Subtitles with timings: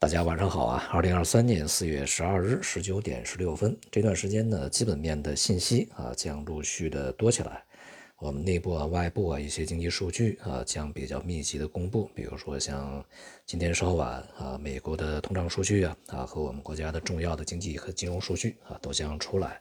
[0.00, 0.88] 大家晚上好啊！
[0.92, 7.64] 二零二三年四月十二日十九点十六分，这段时间呢，基本面的信息啊将陆续的多起来。
[8.18, 13.04] 我们内部啊、外部啊一些经济数据啊将比较密集的公布，比如说像
[13.44, 19.60] 今天稍晚啊，美国的通胀数据啊啊和我们国家的重要的经济和金融数据啊都将出来。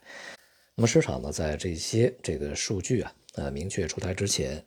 [0.76, 4.64] 那么市场呢，在这些这个数据啊呃明确出台之前。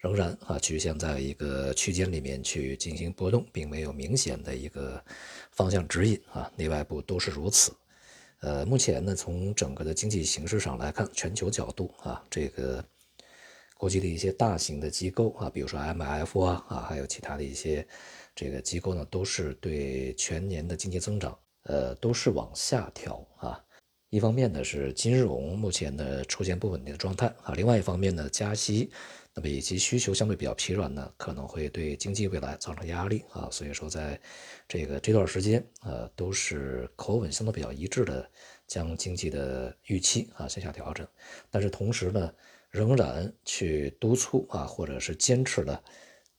[0.00, 5.02] 仍然啊，局限在一个区间里面去进行波动，并没有明显的一个
[5.52, 7.72] 方向指引啊，内外部都是如此。
[8.40, 12.82] 呃，目前呢，从整个的经济形势上来看，全球角度啊，这个
[13.76, 17.86] 国际的一些大型的机构啊，比如说 MF 啊啊，还有其他的一些
[18.34, 23.62] 这个机构呢，都是对全年的经济增长呃都是往下调啊。
[24.10, 28.90] 一方面呢是金融目前呢出现不稳定的状态啊，另外一方面呢加息。
[29.32, 34.20] 那么以及需求相对比较疲软呢，可能会对经济未来造成压力啊，所以说在
[34.66, 38.28] 这个这段时间，呃，都是口吻相对比较一致的，
[38.66, 41.06] 将经济的预期啊向下调整，
[41.48, 42.34] 但是同时呢，
[42.70, 45.80] 仍然去督促啊，或者是坚持的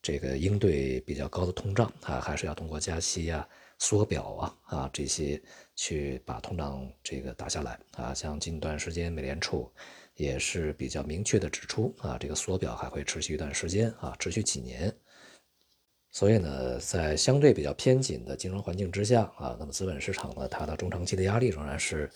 [0.02, 3.48] 这个应对比较高的通胀啊，还是要通过加息呀、
[3.82, 5.42] 缩表啊啊这些
[5.76, 9.68] 去把通胀这个打下来啊，像近段时间美联储。
[10.18, 14.94] 也是比较明确的指出啊，这个缩表还会持续一段时间啊，持续几年。
[16.12, 22.12] 所以呢，在相对比较偏紧的金融环境之下啊，那么资本市场呢，它的中长期的压力仍然是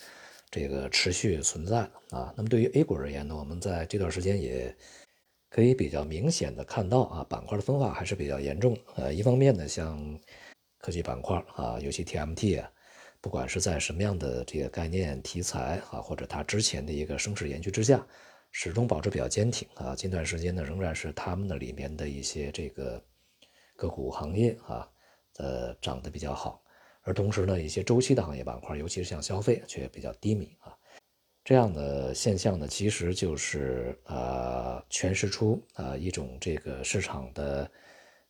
[0.51, 1.79] 这个持续存在
[2.11, 2.31] 啊。
[2.35, 4.75] 那么对于 A 股而言呢，我们在这段时间也
[5.49, 8.77] 可以比较明显的看到啊，板块的分化还是比较严重。
[8.97, 10.19] 呃，一方面呢，像
[10.85, 12.71] 科技板块啊，尤其 TMT 啊。
[13.19, 18.05] 不管是在什么样的这个概念题材啊，或者它之前的一个升势延续之下，
[18.51, 19.95] 始终保持比较坚挺啊。
[19.95, 23.03] 近段时间呢，仍然是他们的里面的一些这个
[23.75, 24.87] 个股行业啊，
[25.37, 26.61] 呃，涨得比较好。
[27.01, 30.71] 而同时呢，一些周期的行业板块，尤其是像消费，却比较低迷啊。
[31.43, 37.71] 这样的现象呢，其实就是呃，诠释出啊一种这个市场的。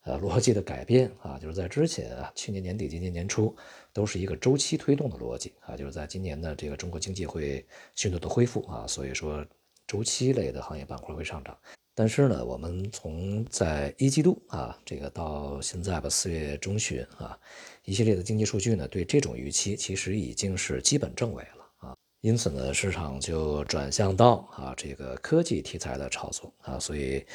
[0.05, 3.55] 呃，逻辑的改变啊，就是在之前啊，去年年底、今年年初，
[3.91, 9.43] 都是一个周期推动的逻辑啊，就是在今年呢，这个中国经济会迅速的恢复啊，所以说
[9.87, 11.57] 周期类的行业板块会上涨。
[11.95, 17.35] 但是呢，我们从在一季度啊，这个到现在吧，四月中旬啊，
[17.83, 27.25] 一系列的经济数据呢，对这种预期其实已经是基本正位了啊，因此呢，市场就转向到啊这个科技题材的炒作啊，所以。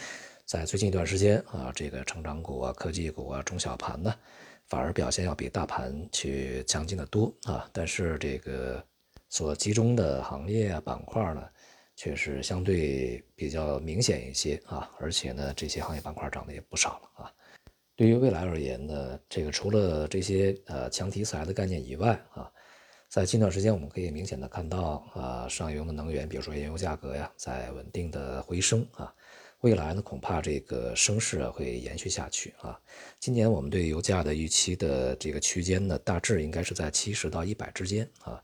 [0.51, 4.13] 在最近一段时间啊，这个成长股啊、科技股啊、中小盘呢，
[4.67, 7.71] 反而表现要比大盘去强劲的多啊。
[7.73, 8.85] 但是这个
[9.29, 11.49] 所集中的行业啊、板块呢，
[11.95, 14.91] 却是相对比较明显一些啊。
[14.99, 17.33] 而且呢，这些行业板块涨得也不少了啊。
[17.95, 22.51] 对于未来而言呢，这个除了这些呃强题材的概念以外啊，
[23.09, 29.15] 在近段时间我们可以明显的看到啊，上游的能源，比如说原油价格呀，在稳定的回升啊。
[29.61, 32.81] 未来呢，恐怕这个升势啊会延续下去啊。
[33.19, 38.43] 今年我们对油价的预期的这个区间呢，大致应该是在七十到一百之间啊。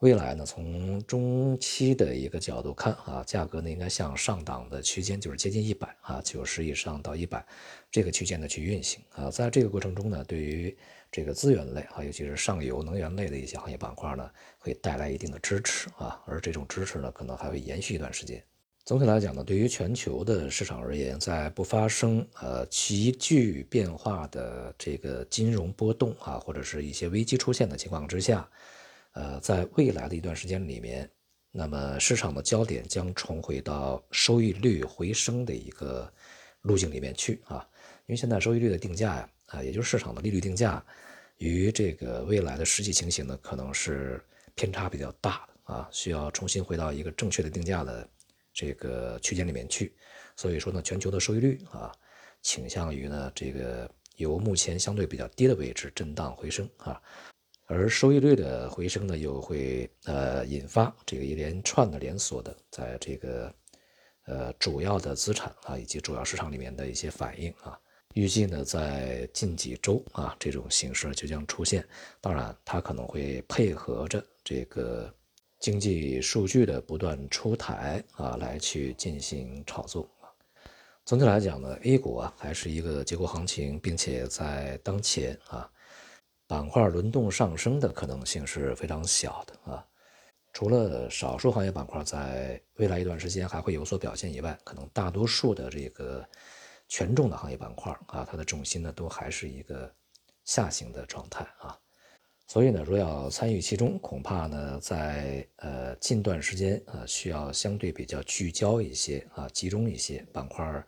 [0.00, 7.42] 未来呢，从中期的一个角度看啊，价格呢应该向上档的区间，就是接近一百啊，九十以上到一百
[7.90, 9.30] 这个区间呢去运行啊。
[9.30, 10.76] 在这个过程中呢，对于
[11.10, 16.22] 这个资源类啊，尤其是上游能源类的一些行业板块呢，会带来一定的支持啊。
[16.26, 18.44] 而这种支持呢，可能还会延续一段时间。
[18.86, 28.48] 总体来讲呢，对于全球的市场而言，在不发生呃急剧变化的这个金融波动啊，或者是一些危机出现的情况之下，
[29.14, 31.10] 呃，在未来的一段时间里面，
[31.50, 36.08] 那么市场的焦点将重回到收益率回升的一个
[36.60, 37.68] 路径里面去啊，
[38.06, 40.80] 因为现在收益率的定价呀，啊，也就是市场的利率定价，
[41.38, 44.22] 与这个未来的实际情形呢，可能是
[44.54, 48.08] 偏差比较大的啊，需要重新回到一个正确的定价的。
[48.56, 49.94] 这个区间里面去，
[50.34, 51.92] 所以说呢，全球的收益率啊，
[52.40, 56.98] 倾向于呢这个由目前相对比较低的位置震荡回升啊，
[57.66, 63.54] 而收益率的回升呢，又会呃引发这个一连串的连锁的，在这个
[64.24, 67.78] 呃主要的资产啊以及主要市场里面的一些反应啊，
[68.14, 71.86] 预计呢在近几周啊这种形式就将出现，
[72.22, 75.14] 当然它可能会配合着这个。
[75.58, 80.28] 经济数据的不断出台啊，来去进行炒作啊。
[81.04, 85.70] 总体来讲呢，A 股啊还是一个结构行情，并且在当前啊，
[86.46, 89.86] 板块轮动上升的可能性是非常小的啊。
[90.52, 96.26] 除了少数行业板块在未来一段时间还会有所表现以外，可能大多数的这个
[96.88, 99.92] 权重的行业板块啊，它的重心呢都还是一个
[100.44, 101.78] 下行的状态啊。
[102.46, 110.84] 所以呢，若要参与其中，恐怕呢，在呃近段时间啊，需要相对比较聚焦一些啊，集中一些板块，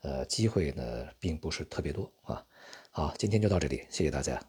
[0.00, 2.44] 呃，机会呢并不是特别多啊。
[2.90, 4.44] 好，今天就到这里，谢谢大家。